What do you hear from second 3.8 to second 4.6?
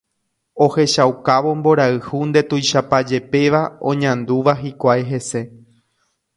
oñandúva